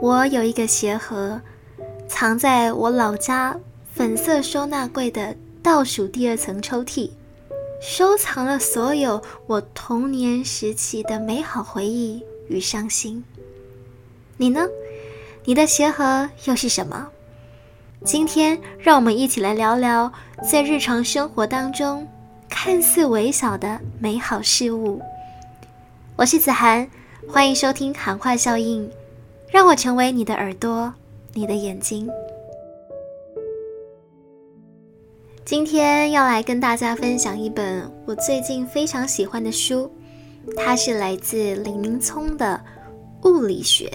[0.00, 1.38] 我有一个鞋盒，
[2.08, 3.54] 藏在我老家
[3.92, 7.10] 粉色收纳柜的倒数第二层抽屉，
[7.82, 13.22] 收藏了所有我童年时期的美好回忆与伤心。
[14.38, 14.66] 你呢？
[15.44, 17.08] 你的鞋盒又是什么？
[18.02, 20.10] 今天让我们一起来聊聊
[20.50, 22.08] 在日常生活当中
[22.48, 25.02] 看似微小的美好事物。
[26.16, 26.88] 我是子涵，
[27.28, 28.90] 欢迎收听喊话效应。
[29.52, 30.94] 让我成为你的耳朵，
[31.34, 32.08] 你的眼睛。
[35.44, 39.90] 今天要来跟大家分享一本我最近非常喜欢的书，
[40.56, 42.60] 它是来自李明聪的
[43.28, 43.88] 《物理学》。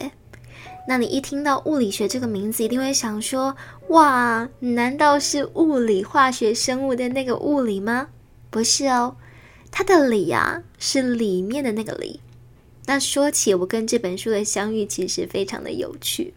[0.87, 3.55] 那你一听到物理学这个名字，一定会想说：
[3.87, 8.09] 哇，难道是物理、化学、生物的那个物理吗？
[8.49, 9.15] 不是哦，
[9.71, 12.19] 它的“理”啊，是里面的那个“理”。
[12.87, 16.33] 那说起我跟这本书的相遇，其实非常的有趣，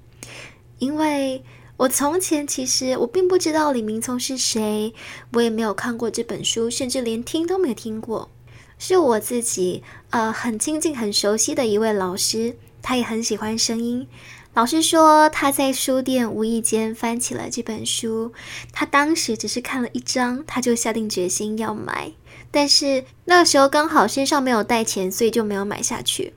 [0.78, 1.42] 因为
[1.76, 4.92] 我从前其实我并不知道李明聪是谁，
[5.32, 8.30] 我也没有看过这本书，甚至连听都没有听过。
[8.78, 14.06] 是我自己呃很亲近、很熟悉的一位老师，他也很喜欢声音。
[14.54, 18.32] 老师说他在书店无意间翻起了这本书，
[18.72, 22.12] 他当时只是看了一章，他就下定决心要买。
[22.50, 26.32] 但是那个时候刚好身上没有带钱，所以就没有买下去。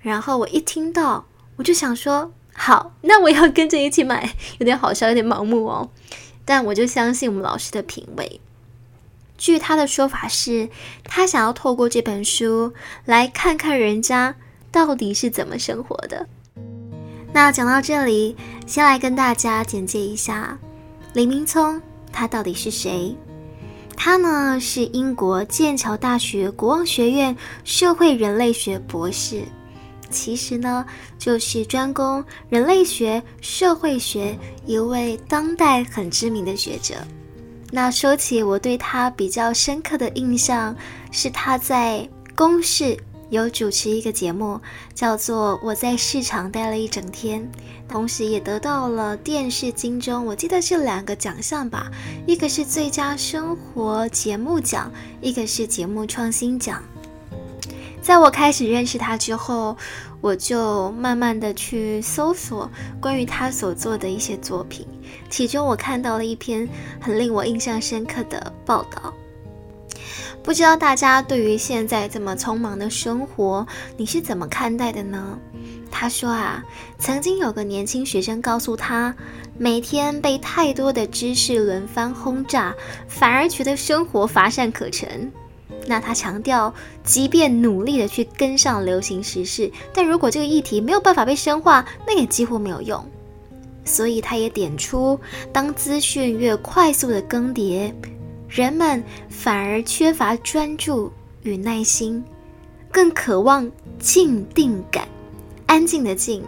[0.00, 5.90] 然后我一听到，我就想说，好，那我要跟着一起买， 有点好笑，有点盲目哦。
[6.44, 8.40] 但我就相信我们老师的品味。
[9.36, 10.68] 据他的说法是，
[11.04, 12.72] 他想要透过这本书
[13.04, 14.34] 来看看人家
[14.72, 16.26] 到底是怎么生活的。
[17.32, 20.58] 那讲到这里，先来跟大家简介一下
[21.12, 23.14] 李明聪，他到底是谁？
[23.94, 29.42] 他呢是英国剑桥大学国王学院社会人类学博士，
[30.10, 30.84] 其实呢
[31.18, 36.94] 就是专攻人类学、社会学一位当代很知名的学者。
[37.70, 40.74] 那说起我对他比较深刻的印象，
[41.10, 42.96] 是他在公视。
[43.30, 44.58] 有主持一个节目，
[44.94, 47.42] 叫做《我在市场待了一整天》，
[47.86, 51.90] 同时也得到了电视金钟，我记得是两个奖项吧，
[52.26, 56.82] 一个是最佳生活节目奖，一个是节目创新奖。
[58.08, 59.76] 在我开始认识他之后，
[60.22, 62.70] 我就慢慢的去搜索
[63.02, 64.86] 关于他所做的一些作品，
[65.28, 66.66] 其中我看到了一篇
[66.98, 69.12] 很令我印象深刻的报道。
[70.42, 73.66] 不知道大家对于现在这么匆忙的生活，
[73.98, 75.38] 你是怎么看待的呢？
[75.90, 76.64] 他说啊，
[76.98, 79.14] 曾经有个年轻学生告诉他，
[79.58, 82.74] 每天被太多的知识轮番轰炸，
[83.06, 85.30] 反而觉得生活乏善可陈。
[85.86, 86.72] 那他强调，
[87.02, 93.02] 即便努力的去跟上流行时事，但如果这个议题没有办法被深化，那也几乎没有用。
[93.84, 95.18] 所以他也点出，
[95.50, 97.90] 当资讯越快速的更迭。
[98.48, 101.10] 人们反而缺乏专注
[101.42, 102.22] 与耐心，
[102.92, 105.08] 更渴望静定感，
[105.66, 106.42] 安静的静，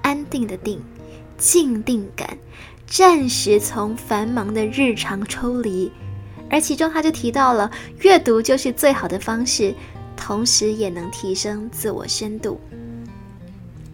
[0.00, 0.80] 安定的定，
[1.36, 2.38] 静定感，
[2.86, 5.92] 暂时从繁忙的日常抽离。
[6.50, 7.70] 而其中他就提到了，
[8.00, 9.74] 阅读就是最好的方式，
[10.16, 12.60] 同时也能提升自我深度。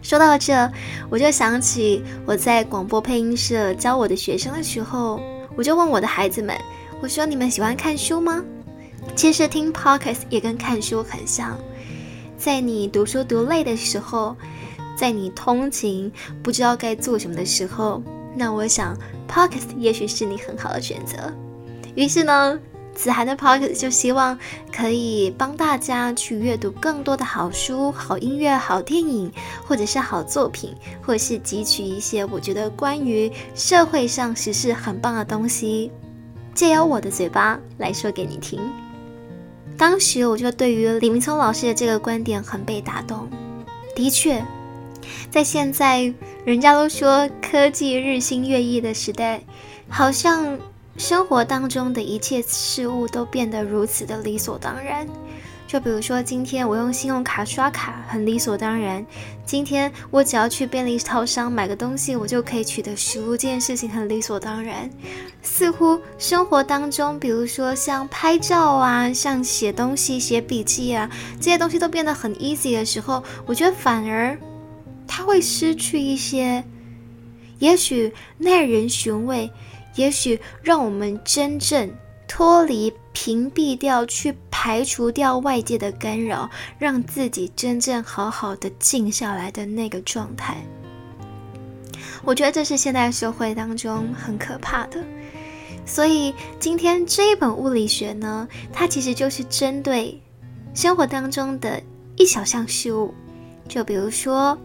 [0.03, 0.71] 说到这，
[1.09, 5.23] 我就想起我在广播配音社教我的学生的时候，
[5.57, 6.57] 我就问我的孩子们。
[7.01, 8.45] 我说你们喜欢看书吗？
[9.17, 11.59] 其实听 podcast 也跟看书很像，
[12.37, 14.37] 在你读书读累的时候，
[14.97, 16.13] 在你通勤
[16.43, 18.03] 不知道该做什么的时候，
[18.37, 18.97] 那我想
[19.29, 21.33] podcast 也许是你很好的选择。
[21.95, 22.59] 于是呢，
[22.95, 24.39] 子涵的 podcast 就希望
[24.75, 29.31] 可以帮大家去阅读更多的好书、好音乐、好电影，
[29.67, 35.91] 或者是好作品，或是汲取一些我觉得关于社会上时事很棒的东西。
[36.55, 38.61] 借由我的嘴巴来说给你听。
[39.79, 43.27] 当时我就对于李明聪老师的这个观点很被打动。
[43.97, 44.45] 的确，
[45.31, 46.13] 在现在
[46.45, 49.43] 人家都说科技日新月异的时代，
[49.89, 50.59] 好像
[50.97, 55.07] 生活当中的一切事物都变得如此的理所当然。
[55.67, 59.05] 就比如说，今天我用信用卡刷卡很理所当然。
[59.47, 64.91] 今天我只要去便利超商买个东西，我就可以取得食物，这件事情很理所当然。
[65.41, 71.11] 似乎生活当中，比如说像拍照啊，像写东西、写笔记啊，
[71.41, 74.39] 这些东西都变得很 easy 的时候，我觉得反而
[75.09, 76.63] 它会失去一些，
[77.61, 79.51] 也许耐人寻味，
[79.95, 81.91] 也许让我们真正
[82.27, 82.93] 脱离。
[83.15, 86.49] 屏蔽掉，去排除掉外界的干扰，
[86.79, 90.57] 让自己真正好好的静下来的那个状态。
[92.25, 95.05] 我觉得这是现代社会当中很可怕的。
[95.85, 100.19] 所以今天这一本物理学呢，它其实就是针对
[100.73, 101.83] 生活当中的
[102.17, 103.13] 一小项事物，
[103.69, 104.57] 就比如说，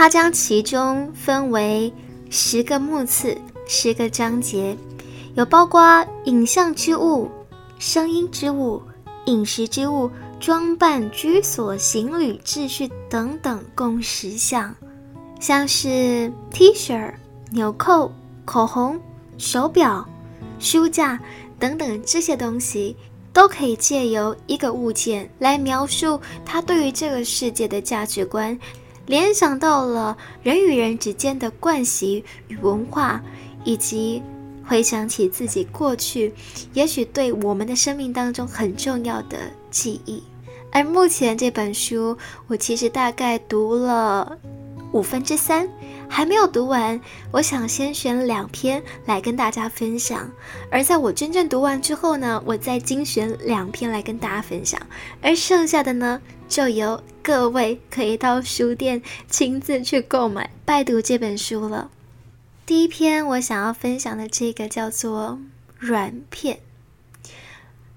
[0.00, 1.92] 它将其中分为
[2.30, 3.36] 十个目次、
[3.66, 4.74] 十个章节，
[5.34, 7.30] 有包括影像之物、
[7.78, 8.80] 声音之物、
[9.26, 10.10] 饮食之物、
[10.40, 14.74] 装扮、居所、行旅、秩序等等，共十项，
[15.38, 17.12] 像是 T 恤。
[17.50, 18.10] 纽扣、
[18.46, 18.98] 口红、
[19.36, 20.08] 手表、
[20.58, 21.20] 书架
[21.58, 22.96] 等等这些东西，
[23.34, 28.58] 都可以借由一个物件来描述他对于这个世界的价值观，
[29.10, 33.20] 联想到了人与人之间的关系与文化，
[33.64, 34.22] 以及
[34.64, 36.32] 回想起自己过去
[36.74, 39.36] 也许对我们的生命当中很重要的
[39.68, 40.22] 记忆。
[40.70, 42.16] 而目前这本书，
[42.46, 44.38] 我其实大概读了
[44.92, 45.68] 五分之三。
[46.08, 47.00] 还没有读完，
[47.32, 50.28] 我想先选两篇来跟大家分享。
[50.70, 54.80] 而在我真正读完之后呢，我再精选两篇来跟大家分享。
[55.20, 56.20] 而剩下的呢，
[56.50, 61.92] 就由各位可以到书店亲自去购买、拜读这本书了。
[62.66, 65.38] 第一篇我想要分享的这个叫做
[65.78, 66.58] 软片，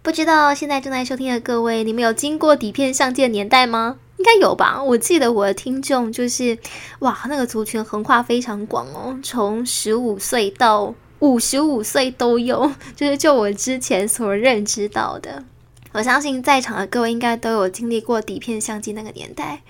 [0.03, 3.97] 不知道现在正在收听的各位，你们有经过底片相机的年代吗？
[4.17, 4.83] 应该有吧？
[4.83, 6.55] 我记得我的听众就是，
[6.99, 15.43] 哇，那个族群横跨非常广哦，从十五岁到五十五岁都有，就是就我之前所认知到的。
[15.93, 19.61] 我相信在场的各位应该都有经历过底片相机那个年代。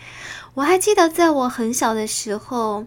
[0.55, 2.85] 我还记得在我很小的时候。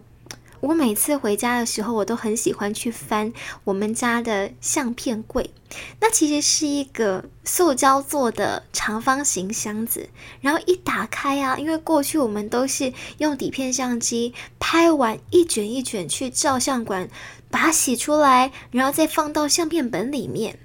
[0.59, 3.31] 我每次回家的时候，我都很喜欢去翻
[3.63, 5.51] 我们家的相片柜。
[5.99, 10.09] 那其实是一个塑胶做的长方形箱子，
[10.41, 17.07] 然后一打开啊，因为过去我们都是用底片相机拍完一卷一卷去照相馆
[17.51, 20.57] 把它洗出来，然后再放到相片本里面。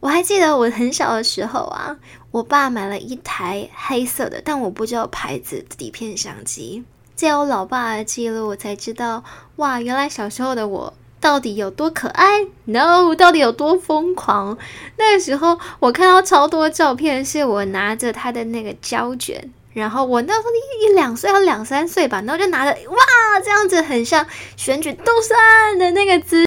[0.00, 1.96] 我还记得我很小的时候啊，
[2.30, 6.84] 我爸买了一台黑色的，但我不知道牌子底片相机。
[7.16, 9.24] 借我老爸的记录，我才知道，
[9.56, 14.56] 哇，原来小时候的我到底有多可爱？No，到底有多疯狂？
[14.96, 20.48] 那个时候我看到超多照片，是我拿着他的那个胶卷，然后我那时候
[20.80, 24.24] 一两岁还两三岁吧，然后就拿着，哇，这样子很像
[24.56, 26.46] 选举斗算的那个姿，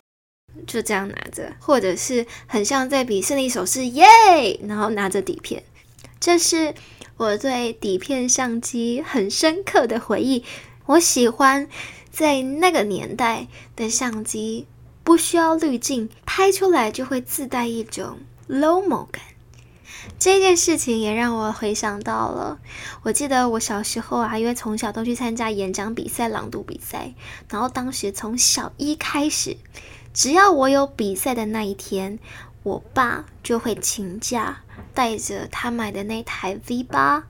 [0.65, 4.05] 就这样拿着，或者是很像在比胜利手势，耶，
[4.67, 5.63] 然后拿着底片，
[6.19, 6.73] 这是。
[7.17, 10.43] 我对底片相机很深刻的回忆，
[10.87, 11.67] 我喜欢
[12.09, 14.65] 在那个年代的相机
[15.03, 18.17] 不需要滤镜，拍出来就会自带一种
[18.49, 19.21] lomo 感。
[20.17, 22.59] 这件事情也让我回想到了，
[23.03, 27.13] 我记得我小时候啊，因为从小都去参加演讲比赛、朗读比赛，
[27.49, 29.55] 然后当时从小一开始，
[30.13, 32.19] 只要我有比赛的那一天。
[32.63, 34.59] 我爸就会请假，
[34.93, 37.23] 带着他买的那台 V 八，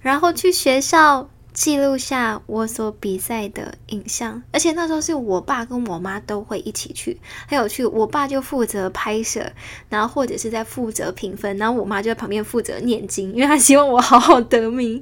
[0.00, 4.42] 然后去学校记录下我所比赛的影像。
[4.50, 7.84] 而且那时候是我爸跟我妈都会一起去，很有趣。
[7.86, 9.52] 我爸就负责拍摄，
[9.88, 15.00] 然后或者是在负责评分，然后我妈就在旁边负责念经，因为她希望我好好得名。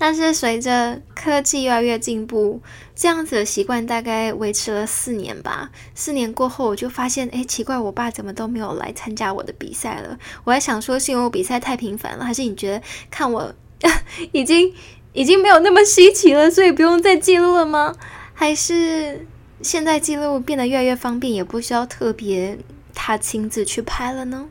[0.00, 2.62] 但是随着科技越来越进步，
[2.94, 5.70] 这样子的习惯大概维持了四年吧。
[5.94, 10.18] 四年过后，我就发现，哎，奇怪，我爸怎么都没有来参加我的比赛了？
[10.44, 13.54] 我还想说，是因为我比赛太频繁了，还是你觉得看我
[14.32, 14.72] 已经
[15.12, 17.94] 已经没有那么稀奇了，所以不用再记录了吗？
[18.32, 19.26] 还是
[19.60, 22.58] 现在记录变得越来越方便，也不需要特别
[22.94, 24.48] 他亲自去拍了呢？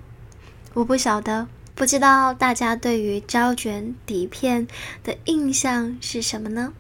[0.76, 1.48] 我不晓得。
[1.80, 4.68] 不知道大家对于胶卷底片
[5.02, 6.74] 的印象是什么呢？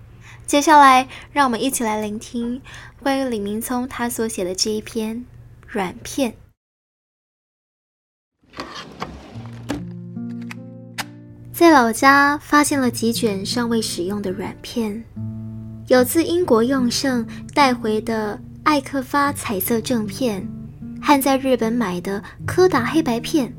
[0.45, 2.61] 接下来，让我们一起来聆听
[3.01, 5.23] 关于李明聪他所写的这一篇
[5.65, 6.35] 软片。
[11.53, 15.01] 在老家发现了几卷尚未使用的软片，
[15.87, 20.45] 有自英国用剩带回的艾克发彩色正片，
[21.01, 23.55] 和在日本买的柯达黑白片。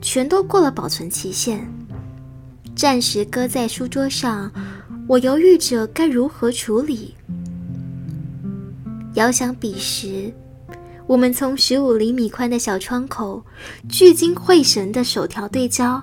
[0.00, 1.66] 全都过了保存期限，
[2.74, 4.50] 暂时搁在书桌上。
[5.06, 7.14] 我犹豫着该如何处理。
[9.14, 10.32] 遥想彼时，
[11.04, 13.44] 我们从十五厘米宽的小窗口
[13.88, 16.00] 聚精会神的手调对焦，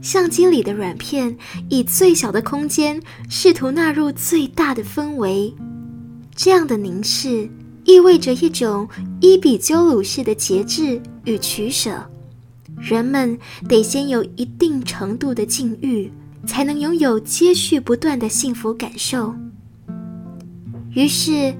[0.00, 1.36] 相机里的软片
[1.68, 5.54] 以最小的空间试图纳入最大的氛围。
[6.34, 7.46] 这样的凝视
[7.84, 8.88] 意味着一种
[9.20, 12.02] 伊比鸠鲁式的节制与取舍。
[12.78, 13.38] 人们
[13.68, 16.10] 得先有一定程度的禁欲，
[16.46, 19.34] 才能拥有接续不断的幸福感受。
[20.94, 21.54] 于是，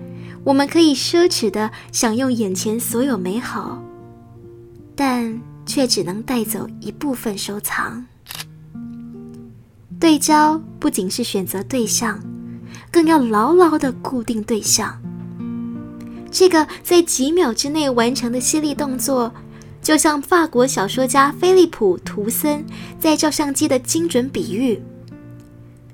[0.44, 3.82] 我们可以奢侈的享用眼前所有美好，
[4.94, 8.04] 但却只能带走一部分收藏。
[9.98, 12.20] 对焦不仅是选择对象，
[12.90, 15.00] 更要牢牢的固定对象。
[16.30, 19.32] 这个在几秒之内完成的犀利动作，
[19.84, 22.64] 就像法国小说家菲利普·图森
[22.98, 24.80] 在照相机的精准比喻，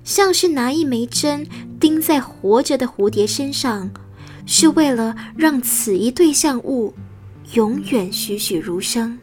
[0.05, 1.45] 像是拿一枚针
[1.81, 3.91] 钉在活着的蝴蝶身上，
[4.47, 6.95] 是为了让此一对象物
[7.55, 9.19] 永远栩栩如生。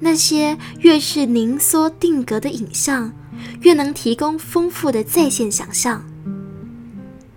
[0.00, 3.12] 那些越是凝缩定格的影像，
[3.60, 6.04] 越能提供丰富的在线想象。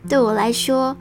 [0.09, 0.97] 对我来说。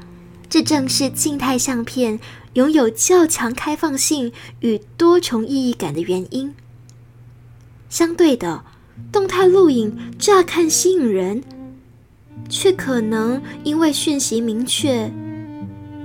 [0.51, 2.19] 这正是静态相片
[2.55, 6.55] 拥有较强开放性与多重意义感的原因。
[7.89, 8.65] 相对的，
[9.13, 11.43] 动态录影乍看吸引人，
[12.49, 15.11] 却可能因为讯息明确，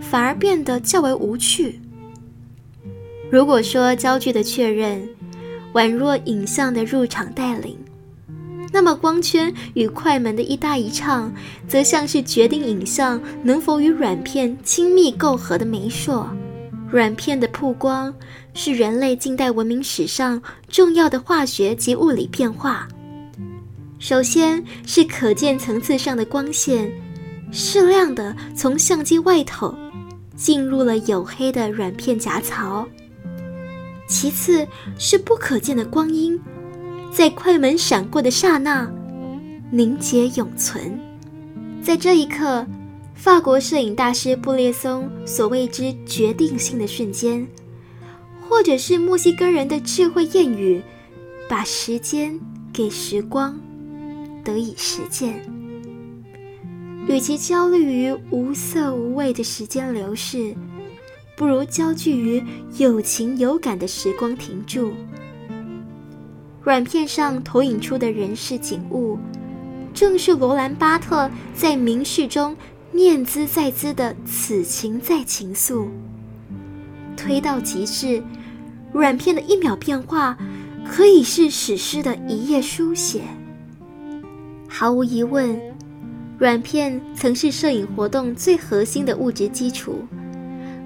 [0.02, 1.80] 反而变得较为无趣。
[3.32, 5.10] 如果说焦距的确认，
[5.74, 7.78] 宛若影像的入场带领。
[8.74, 11.32] 那么，光圈与快门的一搭一唱，
[11.68, 16.27] 则像是决定影像能否与软片亲密构合的媒妁。
[16.89, 18.12] 软片的曝光
[18.56, 22.88] 是人类近代文明史上重要的化学及物理变化。
[24.00, 26.92] 首先是可见层次上的光线
[27.51, 29.74] 适量的从相机外头
[30.36, 32.88] 进入了黝黑的软片夹槽，
[34.08, 36.42] 其次是不可见的光阴。
[37.13, 38.91] 在快门闪过的刹那，
[39.70, 41.00] 凝结永存。
[41.79, 42.65] 在这一刻，
[43.13, 47.48] 法国摄影大师布列松所谓之决定性的瞬间，
[48.41, 50.82] 或者是墨西哥人的智慧谚语，
[51.48, 52.39] 把时间
[52.74, 53.55] 给时光，
[54.43, 55.39] 得以实践。
[57.08, 60.55] 与其焦虑于无色无味的时间流逝，
[61.38, 62.43] 不如焦聚于
[62.77, 64.91] 有情有感的时光停驻。
[66.63, 69.17] 软片上投影出的人事景物，
[69.93, 72.55] 正是罗兰·巴特在《明示》中
[72.93, 75.88] 念兹在兹的此情在情愫。
[77.17, 78.24] 推到极致，
[78.93, 80.38] 软片的一秒变化，
[80.88, 83.24] 可以是史诗的一页书写。
[84.70, 85.62] 毫无疑问，
[86.38, 90.00] 软片曾是摄影活动最核心的物质基础，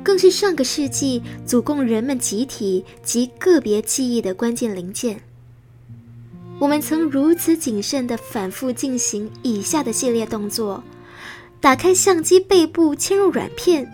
[0.04, 5.22] 更是上个世纪足供人们集体及个别记忆的关键零件。
[6.60, 10.84] 我们曾如此谨慎地反复进行以下的系列动作：
[11.62, 13.88] 打开相机背部，嵌入软片，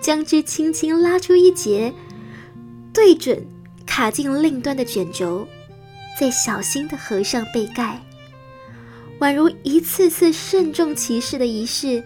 [0.00, 1.92] 将之轻轻拉出一截，
[2.94, 3.46] 对准
[3.84, 5.46] 卡进另端的卷轴，
[6.18, 8.02] 再小心地合上背盖，
[9.20, 12.02] 宛如一次次慎重其事的仪式，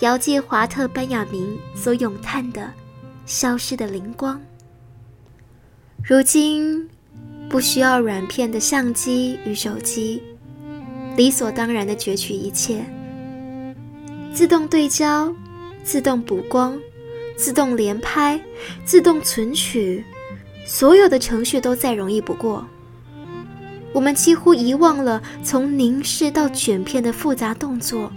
[0.00, 2.72] 遥借华特·班亚明所咏叹的
[3.26, 4.40] “消失的灵光”。
[6.02, 6.88] 如今。
[7.54, 10.20] 不需要软片的相机与手机，
[11.16, 12.84] 理所当然的攫取一切，
[14.32, 15.32] 自动对焦、
[15.84, 16.76] 自动补光、
[17.36, 18.42] 自动连拍、
[18.84, 20.02] 自动存取，
[20.66, 22.66] 所有的程序都再容易不过。
[23.92, 28.10] 我们几乎遗忘了从凝视到卷片的复杂动作。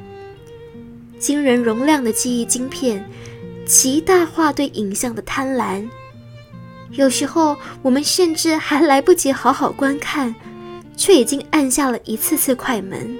[1.20, 3.08] 惊人容量的记忆晶片，
[3.68, 5.88] 极大化对影像的贪婪。
[6.92, 10.34] 有时候，我们甚至还来不及好好观看，
[10.96, 13.18] 却已经按下了一次次快门。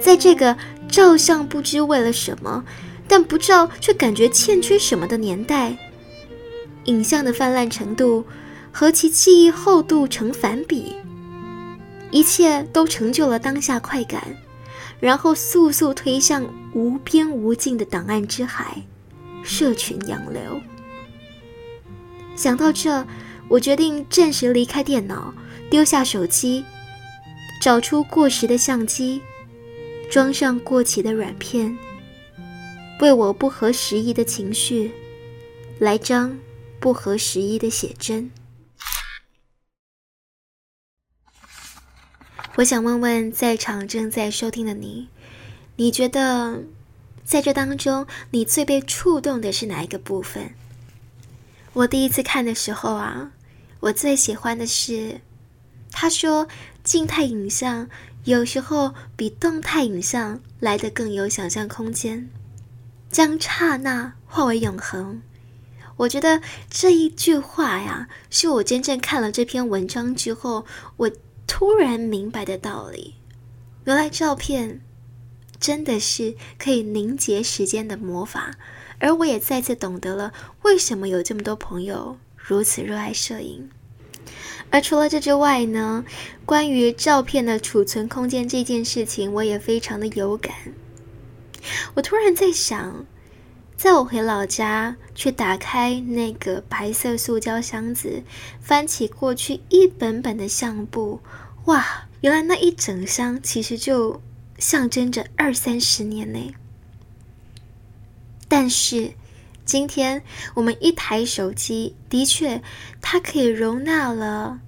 [0.00, 0.56] 在这个
[0.88, 2.64] 照相不知为了什么，
[3.08, 5.76] 但不照却感觉欠缺什么的年代，
[6.84, 8.24] 影像的泛滥程度
[8.70, 10.96] 和其记忆厚度成反比，
[12.10, 14.22] 一切都成就了当下快感，
[15.00, 18.82] 然后速速推向无边无尽的档案之海，
[19.42, 20.60] 社群洋流。
[22.36, 23.04] 想到这，
[23.48, 25.32] 我决定暂时离开电脑，
[25.70, 26.64] 丢下手机，
[27.62, 29.22] 找出过时的相机，
[30.10, 31.76] 装上过期的软片，
[33.00, 34.92] 为我不合时宜的情绪
[35.78, 36.38] 来张
[36.78, 38.30] 不合时宜的写真。
[42.56, 45.08] 我想问问在场正在收听的你，
[45.76, 46.62] 你觉得
[47.24, 50.54] 在这当中，你最被触动的是哪一个部分？
[51.76, 53.32] 我第一次看的时候啊，
[53.80, 55.20] 我最喜欢的是，
[55.92, 56.48] 他说
[56.82, 57.90] 静态影像
[58.24, 62.30] 有时候比动态影像来的更有想象空间，
[63.10, 65.20] 将刹那化为永恒。
[65.98, 66.40] 我觉得
[66.70, 70.64] 这一句话呀，是我真正看了这篇文章之后，
[70.96, 71.10] 我
[71.46, 73.16] 突然明白的道理。
[73.84, 74.80] 原来照片
[75.60, 78.56] 真的是可以凝结时间的魔法，
[78.98, 83.70] 而我也再次懂得了为什么有这么多朋友如此热爱摄影。
[84.70, 86.04] 而除了这之外呢，
[86.44, 90.52] 关于照片的储存空间这件事情，我也非常的有感。
[91.94, 93.06] 我突然在想，
[93.76, 98.22] 在我回老家去打开那个白色塑胶箱子，
[98.60, 101.20] 翻起过去一本本的相簿，
[101.66, 104.20] 哇，原来那一整箱其实就
[104.58, 106.54] 象征着二三十年呢。
[108.56, 109.12] 但是。
[109.66, 110.22] 今天
[110.54, 112.62] 我们一台手机，的确，
[113.02, 114.60] 它可以容纳了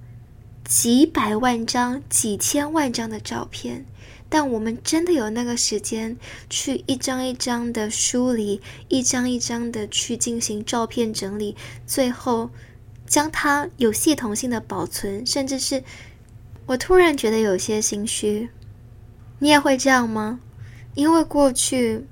[0.63, 3.85] 几百万张、几千万张的照片。
[4.29, 6.15] 但我们真的有那个时间
[6.51, 11.55] 去一张一张的梳理，一张一张的去进行照片整理，
[11.87, 12.51] 最后
[13.07, 15.83] 将它有系统性的保存，甚至是……
[16.67, 18.49] 我突然觉得有些心虚。
[19.39, 20.41] 你也会这样吗？
[20.93, 22.05] 因为过去。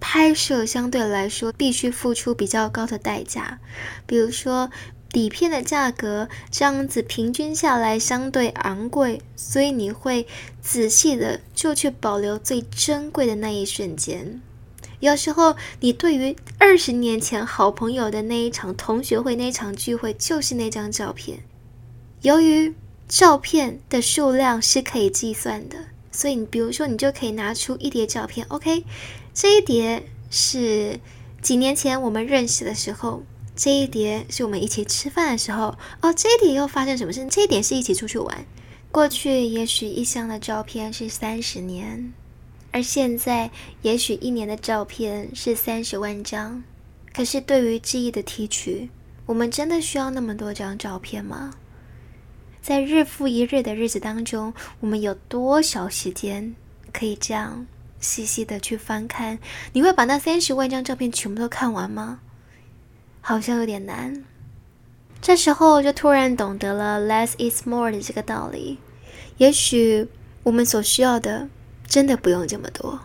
[0.00, 3.58] 拍摄相对来说必须付出比较高的代价，
[4.06, 4.70] 比如说
[5.10, 10.26] 底片的价格，这样子平均下来相对昂贵，所以你会
[10.60, 14.40] 仔细的就去保留最珍贵的那一瞬间。
[15.00, 21.38] 有时候你对于二十年前好朋友的那一场同学会、那场聚会，就是那张照片。
[22.22, 22.74] 由于
[23.06, 25.76] 照片的数量是可以计算的，
[26.10, 28.84] 所以你比如说你就可以拿出一叠照片，OK。
[29.40, 30.98] 这一叠是
[31.40, 33.22] 几年前我们认识的时候，
[33.54, 35.78] 这一叠是我们一起吃饭的时候。
[36.00, 37.24] 哦，这一叠又发生什么事？
[37.30, 38.44] 这一点是一起出去玩。
[38.90, 42.12] 过去也许一箱的照片是三十年，
[42.72, 43.52] 而现在
[43.82, 46.64] 也许一年的照片是三十万张。
[47.14, 48.90] 可是对于记忆的提取，
[49.24, 51.52] 我们真的需要那么多张照片吗？
[52.60, 56.56] 在日复一日的日子当中，我们有多少时间
[56.92, 57.68] 可以这样？
[58.00, 59.38] 细细的去翻看，
[59.72, 62.20] 你会把那三十万张照片全部都看完吗？
[63.20, 64.24] 好像有点难。
[65.20, 68.78] 这时候就突然懂得了 “less is more” 的这个道理。
[69.36, 70.08] 也许
[70.44, 71.48] 我们所需要的
[71.86, 73.00] 真的不用这么多。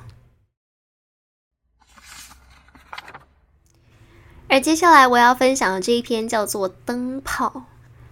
[4.48, 7.50] 而接下来我要分享的这一篇叫做《灯泡》。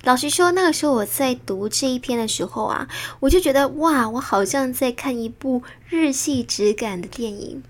[0.03, 2.87] 老实说，那个时候我在读这一篇的时候啊，
[3.19, 7.61] 我就觉得哇，我好像在看一部日系质感的电影。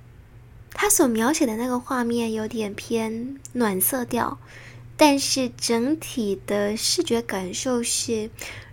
[0.74, 4.38] 他所描写的那个画面有点偏暖色调，
[4.96, 8.30] 但是整体的视觉感受是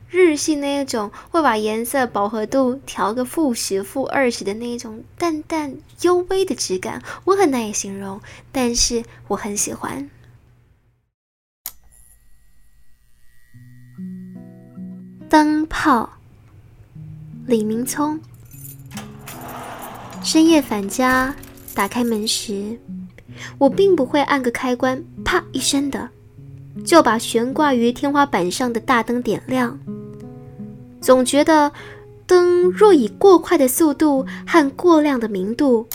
[0.09, 8.21] 日系那一种会把颜色饱和度调个负十、负二十的那一种淡淡幽微的质感，我很难以形容，
[8.53, 10.09] 但是我很喜欢。
[15.29, 16.09] 灯泡，
[17.47, 18.19] 李明聪。
[20.23, 21.37] 深夜返家，
[21.75, 22.79] 打开门时，
[23.59, 26.09] 我并不会按个开关，啪一声的
[26.83, 29.79] 就把悬挂于天花板上的大灯点亮。
[30.99, 31.71] 总觉得
[32.27, 35.87] 灯若以过快的速度和过亮的明度，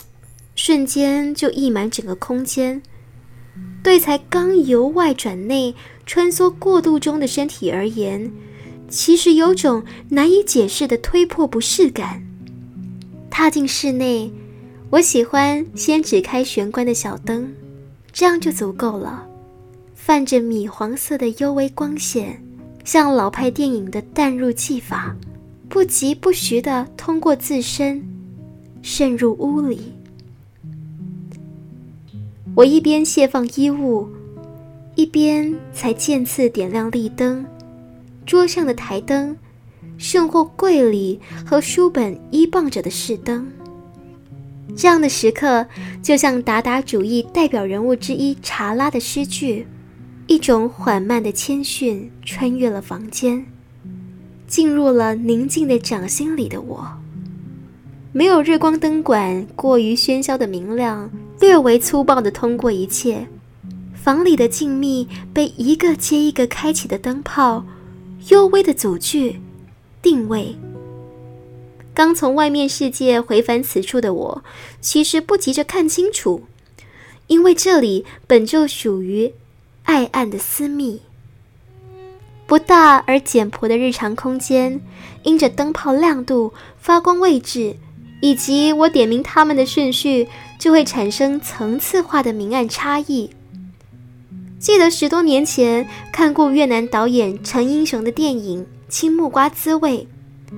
[0.54, 2.80] 瞬间就溢满整个空间，
[3.82, 5.74] 对才刚由外转内
[6.06, 8.30] 穿梭过渡中的身体而言。
[8.94, 12.24] 其实有种难以解释的推破不适感。
[13.28, 14.30] 踏进室内，
[14.88, 17.52] 我喜欢先只开玄关的小灯，
[18.12, 19.26] 这样就足够了。
[19.96, 22.40] 泛着米黄色的幽微光线，
[22.84, 25.16] 像老派电影的淡入技法，
[25.68, 28.00] 不疾不徐地通过自身
[28.80, 29.92] 渗入屋里。
[32.54, 34.08] 我一边卸放衣物，
[34.94, 37.44] 一边才渐次点亮立灯。
[38.26, 39.36] 桌上的台灯，
[39.98, 43.46] 甚或柜里和书本依傍着的饰灯。
[44.76, 45.66] 这样的时刻，
[46.02, 49.66] 就像达达主义代表人物之一查拉的诗句，
[50.26, 53.46] 一种缓慢的谦逊穿越了房间，
[54.46, 56.86] 进入了宁静的掌心里的我。
[58.12, 61.10] 没有日光灯管过于喧嚣的明亮，
[61.40, 63.26] 略为粗暴的通过一切。
[63.92, 67.64] 房里的静谧被一个接一个开启的灯泡。
[68.28, 69.38] 幽微的组句，
[70.00, 70.56] 定位。
[71.92, 74.44] 刚从外面世界回返此处的我，
[74.80, 76.44] 其实不急着看清楚，
[77.26, 79.34] 因为这里本就属于
[79.84, 81.02] 暗暗的私密。
[82.46, 84.80] 不大而简朴的日常空间，
[85.22, 87.76] 因着灯泡亮度、发光位置，
[88.22, 93.30] 以及我点名它们的顺序，就会产生层次化的明暗差异。
[94.64, 100.08] 记得十多年前看过越南导演陈英雄的电影《青木瓜滋味》，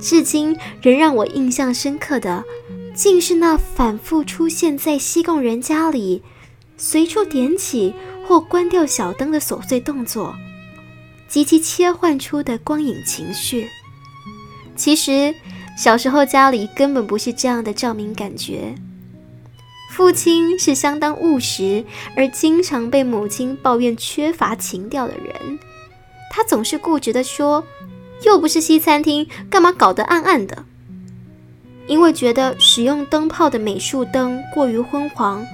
[0.00, 2.44] 至今仍让我印象深刻的，
[2.94, 6.22] 竟是那反复出现在西贡人家里，
[6.76, 7.92] 随处点起
[8.24, 10.32] 或关掉小灯的琐碎动作，
[11.28, 13.68] 及其切换出的光影情绪。
[14.76, 15.34] 其实
[15.76, 18.72] 小时候家里根本不是这样的照明感觉。
[19.96, 21.82] 父亲是相当务实
[22.14, 25.58] 而经常被母亲抱怨缺乏情调的人，
[26.30, 27.64] 他总是固执地说。
[28.22, 30.66] 又不是西餐厅，干嘛搞得暗暗的？
[31.86, 35.46] 因为觉得使用灯泡的美术灯过于昏黄，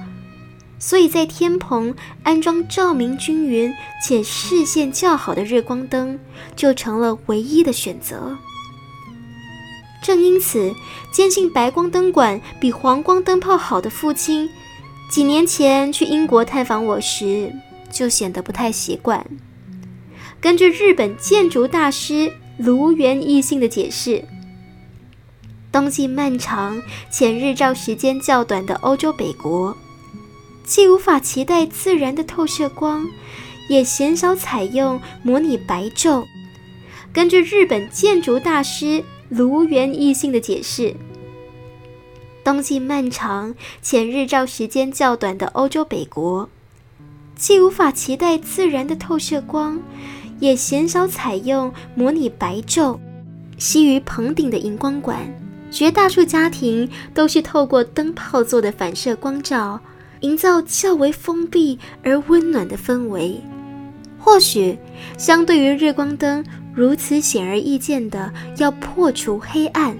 [0.77, 3.73] 所以在天棚安装照明均匀
[4.05, 6.19] 且视线较好的日光灯
[6.53, 8.37] 就成了唯一的选择。
[10.03, 10.75] 正因此，
[11.11, 14.47] 坚信白光灯管比黄光灯泡好的父亲，
[15.09, 17.51] 几年前去英国探访我时，
[17.91, 19.25] 就显得不太习惯。
[20.39, 22.33] 根据日本建筑大师。
[22.59, 24.23] 卢原义性的解释：
[25.71, 29.75] 冬季漫长且日照时间较短的欧洲北国，
[30.63, 33.07] 既无法期待自然的透射光，
[33.69, 36.25] 也鲜少采用模拟白昼。
[37.11, 39.03] 根据日本建筑大师
[39.35, 40.95] 卢原异性的解释：
[42.43, 46.47] 冬季漫长且日照时间较短的欧洲北国，
[47.35, 49.81] 既无法期待自然的透射光。
[50.39, 52.99] 也鲜少采用模拟白昼、
[53.57, 55.17] 吸于棚顶的荧光管，
[55.71, 59.79] 绝大数家庭都是透过灯泡做的反射光照，
[60.19, 63.41] 营造较为封闭而温暖的氛围。
[64.23, 64.77] 或许，
[65.17, 66.41] 相对于日光灯
[66.73, 69.93] 如此显而易见的要破除黑暗，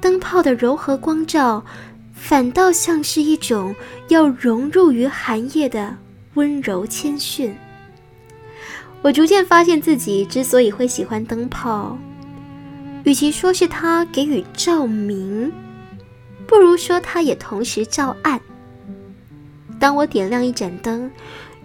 [0.00, 1.64] 灯泡的柔和光照，
[2.12, 3.72] 反倒像是一种
[4.08, 5.96] 要融入于寒夜的
[6.34, 7.54] 温柔谦逊。
[9.00, 11.96] 我逐渐发现自己之所以会喜欢灯泡，
[13.04, 15.52] 与其说是它给予照明，
[16.48, 18.40] 不如说它也同时照暗。
[19.78, 21.10] 当我点亮一盏灯，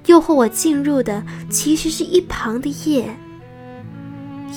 [0.07, 3.15] 诱惑我进入的其实是一旁的夜。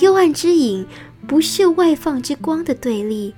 [0.01, 0.87] 幽暗之影
[1.27, 3.35] 不是外放之光的对立，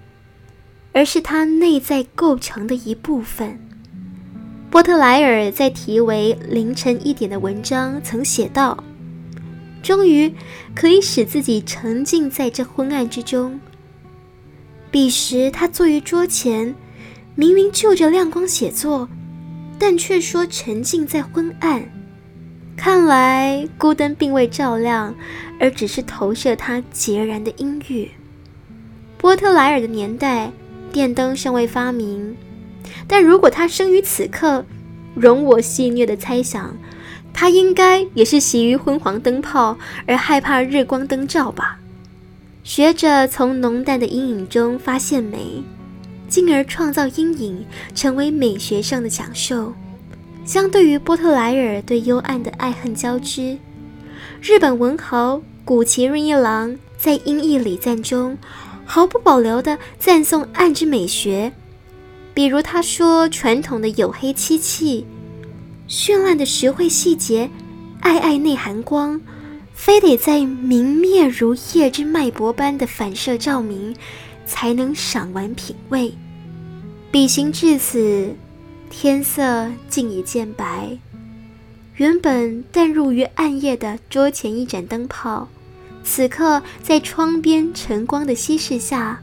[0.93, 3.59] 而是它内在构成的一部分。
[4.71, 8.83] 波特莱尔在题为《凌晨一点》的文章曾写道。
[9.83, 10.33] 终于
[10.77, 13.59] 可以使自己沉浸在这昏暗之中。
[14.93, 16.73] 彼时，他坐于桌前，
[17.35, 19.09] 明明就着亮光写作，
[19.79, 21.83] 但却说沉浸在昏暗。
[22.85, 25.15] 看来，孤灯并未照亮，
[25.61, 28.11] 而只是投射它孑然的阴郁。
[29.17, 30.51] 波特莱尔的年代，
[30.93, 32.37] 电灯尚未发明，
[33.07, 34.65] 但如果他生于此刻，
[35.15, 36.77] 容我戏谑的猜想。
[37.33, 41.79] 他应该也是习于昏黄灯泡而害怕日光灯照吧？
[42.65, 45.63] 学着从浓淡的阴影中发现美，
[46.29, 47.65] 进而创造阴影，
[47.95, 49.73] 成为美学上的享受。
[50.45, 53.57] 相对于波特莱尔对幽暗的爱恨交织，
[54.41, 58.37] 日本文豪古崎润一郎在《阴翳礼赞》中
[58.85, 61.53] 毫不保留地赞颂暗之美学，
[62.35, 65.07] 比如他说：“传统的黝黑漆器。”
[65.89, 67.49] 绚烂的实惠细节，
[68.01, 69.21] 暧暧内含光，
[69.73, 73.95] 非得在明灭如夜之脉搏般的反射照明，
[74.45, 76.13] 才能赏玩品味。
[77.11, 78.35] 笔行至此，
[78.93, 80.99] 天色竟已渐白。
[81.97, 85.49] 原本淡入于暗夜的桌前一盏灯泡，
[86.05, 89.21] 此刻在窗边晨光的稀释下，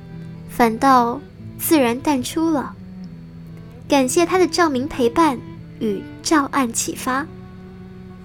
[0.50, 1.22] 反倒
[1.60, 2.76] 自然淡出了。
[3.88, 5.40] 感谢它的照明陪伴。
[5.80, 7.26] 与照暗启发，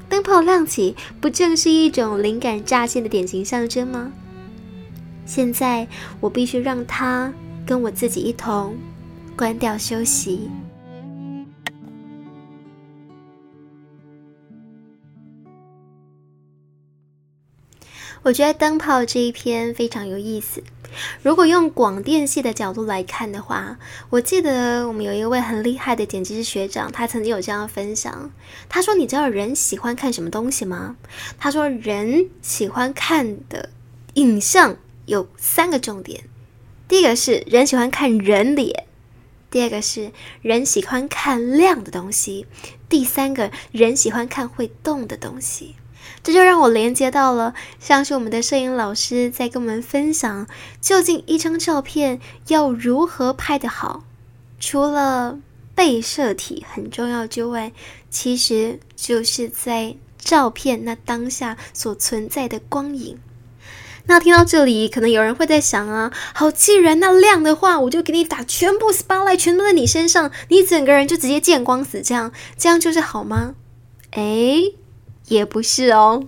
[0.08, 4.10] 灯泡亮起，不正是一种灵感乍现的典型象征吗？
[5.24, 5.86] 现在
[6.18, 7.32] 我必须让它
[7.64, 8.74] 跟我自己一同
[9.36, 10.50] 关掉休息。
[18.24, 20.64] 我觉得灯泡这一篇非常有意思。
[21.22, 23.76] 如果用广电系的角度来看的话，
[24.08, 28.32] 我记得我们有一位很厉害的剪辑师学长，他曾经有这样分享。
[28.66, 30.96] 他说：“你知道人喜欢看什么东西吗？”
[31.38, 33.68] 他说：“人喜欢看的
[34.14, 36.24] 影像有三个重点，
[36.88, 38.86] 第一个是人喜欢看人脸，
[39.50, 42.46] 第二个是人喜欢看亮的东西，
[42.88, 45.74] 第三个人喜欢看会动的东西。”
[46.24, 50.48] 这就让我连接到了，像是我们的摄影老师在跟我们分享，
[50.80, 54.02] 究竟一张照片要如何拍得好？
[54.58, 55.38] 除了
[55.74, 57.72] 被摄体很重要之外，
[58.08, 63.18] 其实就是在照片那当下所存在的光影。
[64.06, 73.54] 那听到这里，可能有人会在想啊，好，既然那亮的话，我就给你打全部 spotlight，全都在你身上，你整个人就直接见光死，这样这样就是好吗？
[74.10, 74.62] 哎，
[75.28, 76.26] 也不是哦。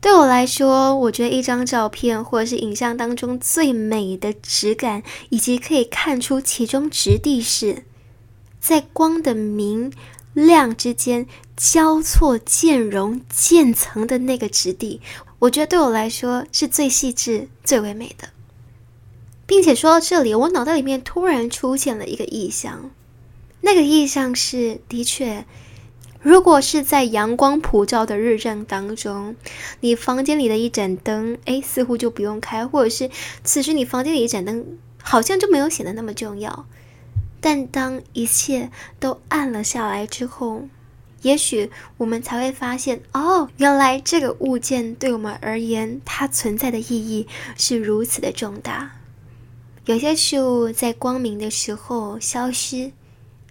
[0.00, 7.84] 对我来说，我觉得一张照片或者是影像当中最美的质感，以及可以看出其中质地是
[8.60, 9.90] 在光的明
[10.34, 11.26] 亮之间
[11.56, 15.00] 交错渐融渐层的那个质地，
[15.38, 18.28] 我觉得对我来说是最细致、最唯美的。
[19.46, 22.90] 并且说到这里，我脑袋里面突然出现了一个意象，
[23.62, 25.46] 那个意象是的确。
[26.24, 29.36] 如果是在阳光普照的日正当中，
[29.80, 33.10] 你房间里的一盏灯，哎，似乎就不用开，或者是
[33.44, 36.66] 此时你房间里一盏灯好像就没有显得那么重要。
[37.42, 40.62] 但当一切都暗了下来之后，
[41.20, 48.92] 也许我们才会发现，哦，原来这个物件对我们而言，它存在的意义是如此的重大。
[49.84, 52.92] 有些事物在光明的时候消失，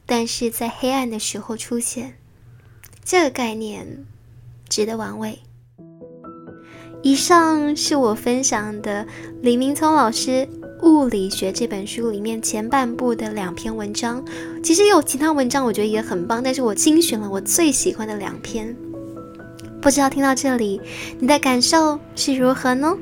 [0.08, 2.16] 但是在黑暗的时候出现。
[3.06, 4.06] 这个概念
[4.70, 5.40] 值得玩味。
[7.02, 9.06] 以上是我分享的
[9.42, 10.32] 李明聪老师
[10.84, 14.24] 《物理学》这本书里面前半部的两篇文章。
[14.64, 18.74] 其实有其他文章，我觉得也很棒，但是我精选了我最喜欢的两篇。
[19.82, 20.80] 不知道听到这里，
[21.20, 22.98] 你的感受是如何呢？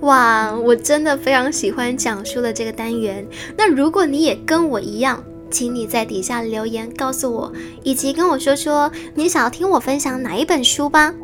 [0.00, 3.24] 哇，我真的非常喜欢讲述的这个单元。
[3.56, 7.52] 那如果你也跟我一样，请你在底下留言告诉我，
[7.84, 11.14] 以及跟我说说你想要听我分享哪一本书吧。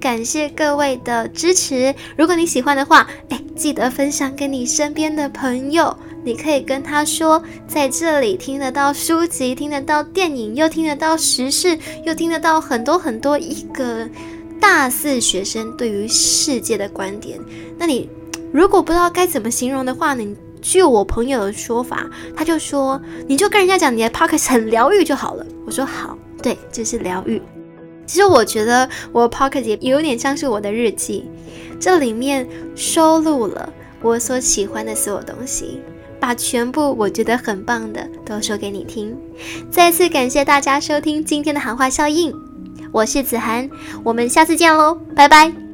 [0.00, 5.96] 感谢各位的支持，如果你喜欢的话，哎，记得分享给你身边的朋友。
[6.24, 14.08] 你可以跟他说，在这里听得到书籍，听得到电影，又听得到时事，又听得到很多很多一个
[14.60, 17.38] 大四学生对于世界的观点。
[17.78, 18.08] 那你
[18.52, 20.36] 如果不知道该怎么形容的话呢？
[20.60, 25.46] 据我朋友的说法，他就说，你就跟人家讲你的 podcast 很疗愈就好了。
[25.64, 27.40] 我说好，对，就是疗愈。
[28.06, 31.24] 其实我觉得我 podcast 也有点像是我的日记，
[31.78, 35.80] 这里面收录了我所喜欢的所有东西，
[36.18, 39.16] 把全部我觉得很棒的都说给你听。
[39.70, 42.32] 再次感谢大家收听今天的喊话效应，
[42.92, 43.68] 我是子涵，
[44.02, 45.67] 我们下次见喽，拜拜。